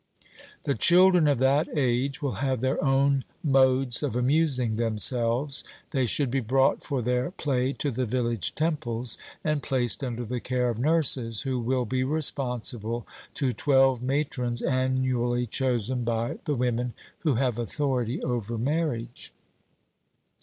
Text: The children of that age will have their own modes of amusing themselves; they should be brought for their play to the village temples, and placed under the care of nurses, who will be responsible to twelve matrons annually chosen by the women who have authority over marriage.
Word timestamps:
The 0.63 0.73
children 0.73 1.27
of 1.27 1.37
that 1.37 1.69
age 1.77 2.23
will 2.23 2.37
have 2.41 2.59
their 2.61 2.83
own 2.83 3.23
modes 3.43 4.01
of 4.01 4.15
amusing 4.15 4.77
themselves; 4.77 5.63
they 5.91 6.07
should 6.07 6.31
be 6.31 6.39
brought 6.39 6.81
for 6.83 7.03
their 7.03 7.29
play 7.29 7.71
to 7.73 7.91
the 7.91 8.07
village 8.07 8.55
temples, 8.55 9.15
and 9.43 9.61
placed 9.61 10.03
under 10.03 10.25
the 10.25 10.39
care 10.39 10.69
of 10.71 10.79
nurses, 10.79 11.41
who 11.43 11.59
will 11.59 11.85
be 11.85 12.03
responsible 12.03 13.05
to 13.35 13.53
twelve 13.53 14.01
matrons 14.01 14.63
annually 14.63 15.45
chosen 15.45 16.03
by 16.03 16.39
the 16.45 16.55
women 16.55 16.95
who 17.19 17.35
have 17.35 17.59
authority 17.59 18.23
over 18.23 18.57
marriage. 18.57 19.31